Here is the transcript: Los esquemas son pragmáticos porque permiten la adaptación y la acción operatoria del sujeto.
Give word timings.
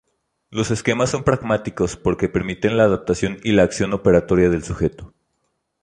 Los 0.49 0.71
esquemas 0.71 1.11
son 1.11 1.23
pragmáticos 1.23 1.95
porque 1.95 2.27
permiten 2.27 2.75
la 2.75 2.85
adaptación 2.85 3.37
y 3.43 3.51
la 3.51 3.61
acción 3.61 3.93
operatoria 3.93 4.49
del 4.49 4.63
sujeto. 4.63 5.13